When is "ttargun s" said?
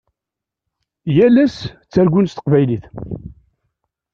1.83-2.33